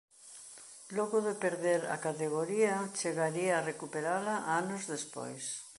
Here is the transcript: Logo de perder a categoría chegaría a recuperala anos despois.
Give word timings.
Logo 0.97 1.17
de 1.27 1.33
perder 1.43 1.81
a 1.95 1.97
categoría 2.05 2.73
chegaría 2.99 3.53
a 3.55 3.65
recuperala 3.71 4.35
anos 4.61 4.81
despois. 4.93 5.45